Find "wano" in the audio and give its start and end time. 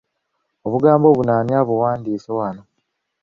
2.37-2.63